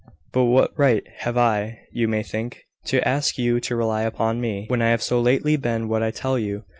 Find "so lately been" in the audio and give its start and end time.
5.03-5.87